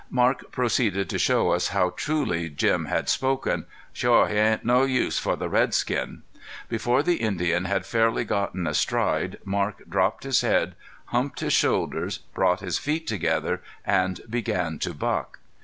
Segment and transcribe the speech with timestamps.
[0.09, 5.19] Marc proceeded to show us how truly Jim had spoken: "Shore he ain't no use
[5.19, 6.23] for the redskin."
[6.67, 10.73] Before the Indian had fairly gotten astride, Marc dropped his head,
[11.13, 15.37] humped his shoulders, brought his feet together and began to buck.